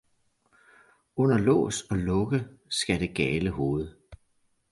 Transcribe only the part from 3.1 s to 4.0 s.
gale hoved!